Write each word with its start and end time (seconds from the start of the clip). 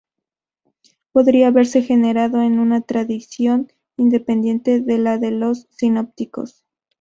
Podría 1.11 1.49
haberse 1.49 1.83
generado 1.83 2.41
en 2.41 2.57
una 2.57 2.81
tradición 2.81 3.71
independiente 3.97 4.79
de 4.79 4.97
la 4.97 5.19
de 5.19 5.29
los 5.29 5.67
sinópticos. 5.69 6.65